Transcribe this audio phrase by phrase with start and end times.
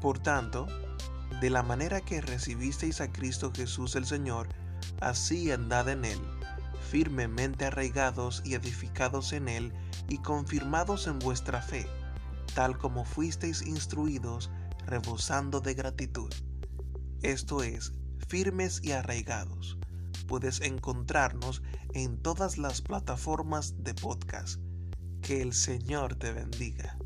[0.00, 0.66] Por tanto,
[1.40, 4.48] de la manera que recibisteis a Cristo Jesús el Señor,
[5.00, 6.20] así andad en él,
[6.90, 9.72] firmemente arraigados y edificados en él
[10.08, 11.86] y confirmados en vuestra fe,
[12.54, 14.50] tal como fuisteis instruidos,
[14.86, 16.32] rebosando de gratitud.
[17.22, 17.92] Esto es,
[18.28, 19.78] firmes y arraigados.
[20.26, 24.60] Puedes encontrarnos en todas las plataformas de podcast.
[25.22, 26.98] Que el Señor te bendiga.